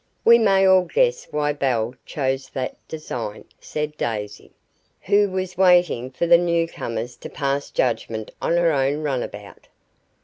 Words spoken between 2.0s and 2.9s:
chose that